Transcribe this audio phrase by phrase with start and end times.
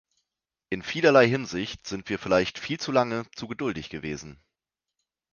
[0.71, 4.41] In vielerlei Hinsicht sind wir vielleicht viel zu lange zu geduldig gewesen.